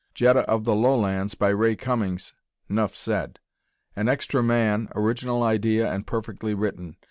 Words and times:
"Jetta 0.15 0.39
of 0.49 0.63
the 0.63 0.73
Lowlands," 0.73 1.35
by 1.35 1.49
Ray 1.49 1.75
Cummings; 1.75 2.33
nuff 2.67 2.95
said. 2.95 3.37
"An 3.95 4.07
Extra 4.09 4.41
Man" 4.41 4.89
original 4.95 5.43
idea 5.43 5.93
and 5.93 6.07
perfectly 6.07 6.55
written. 6.55 6.97